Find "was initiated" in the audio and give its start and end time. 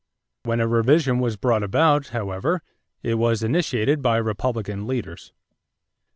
3.19-4.01